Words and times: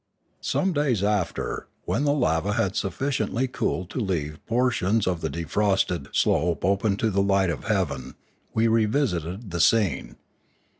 Some 0.41 0.73
days 0.73 1.03
after, 1.03 1.67
when 1.85 2.05
the 2.05 2.11
lava 2.11 2.53
had 2.53 2.75
sufficiently 2.75 3.47
cooled 3.47 3.91
to 3.91 3.99
leave 3.99 4.43
portions 4.47 5.05
of 5.05 5.21
the 5.21 5.29
defrosted 5.29 6.07
slope 6.11 6.65
open 6.65 6.97
to 6.97 7.11
the 7.11 7.21
light 7.21 7.51
of 7.51 7.65
heaven, 7.65 8.15
we 8.51 8.67
revisited 8.67 9.51
the 9.51 9.61
scene. 9.61 10.15